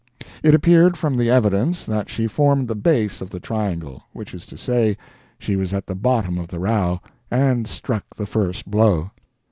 It 0.41 0.55
appeared 0.55 0.97
from 0.97 1.15
the 1.15 1.29
evidence 1.29 1.83
that 1.85 2.09
she 2.09 2.25
formed 2.25 2.67
the 2.67 2.73
base 2.73 3.21
of 3.21 3.29
the 3.29 3.39
triangle—which 3.39 4.33
is 4.33 4.47
to 4.47 4.57
say, 4.57 4.97
she 5.37 5.55
was 5.55 5.73
at 5.75 5.85
the 5.85 5.93
bottom 5.93 6.39
of 6.39 6.47
the 6.47 6.57
row, 6.57 6.99
and 7.29 7.67
struck 7.67 8.15
the 8.15 8.25
first 8.25 8.65
blow. 8.65 9.11